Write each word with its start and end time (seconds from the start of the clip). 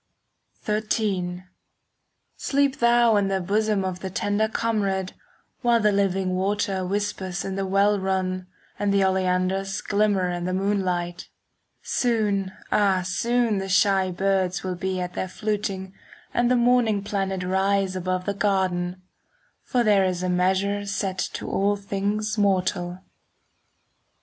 XIII 0.65 1.43
Sleep 2.35 2.79
thou 2.79 3.17
in 3.17 3.27
the 3.27 3.39
bosom 3.39 3.85
Of 3.85 3.99
the 3.99 4.09
tender 4.09 4.47
comrade, 4.47 5.13
While 5.61 5.79
the 5.79 5.91
living 5.91 6.33
water 6.33 6.83
Whispers 6.83 7.45
in 7.45 7.55
the 7.55 7.67
well 7.67 7.99
run, 7.99 8.47
And 8.79 8.91
the 8.91 9.03
oleanders 9.03 9.79
5 9.81 9.87
Glimmer 9.89 10.27
in 10.31 10.45
the 10.45 10.53
moonlight. 10.55 11.29
Soon, 11.83 12.51
ah, 12.71 13.03
soon 13.05 13.59
the 13.59 13.69
shy 13.69 14.09
birds 14.09 14.63
Will 14.63 14.73
be 14.73 14.99
at 14.99 15.13
their 15.13 15.27
fluting, 15.27 15.93
And 16.33 16.49
the 16.49 16.55
morning 16.55 17.03
planet 17.03 17.43
Rise 17.43 17.95
above 17.95 18.25
the 18.25 18.33
garden; 18.33 18.93
10 18.95 19.01
For 19.65 19.83
there 19.83 20.03
is 20.03 20.23
a 20.23 20.29
measure 20.29 20.83
Set 20.87 21.19
to 21.33 21.47
all 21.47 21.75
things 21.75 22.39
mortal. 22.39 23.03